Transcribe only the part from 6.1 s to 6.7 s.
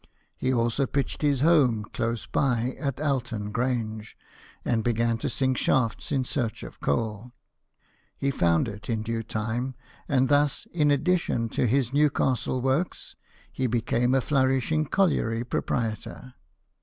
in search